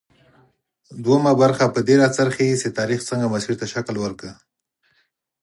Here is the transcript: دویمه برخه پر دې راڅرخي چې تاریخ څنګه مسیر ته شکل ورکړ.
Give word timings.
دویمه 1.03 1.33
برخه 1.41 1.65
پر 1.73 1.81
دې 1.87 1.95
راڅرخي 2.01 2.47
چې 2.61 2.75
تاریخ 2.79 2.99
څنګه 3.09 3.31
مسیر 3.33 3.55
ته 3.61 3.65
شکل 3.73 3.95
ورکړ. 3.99 4.27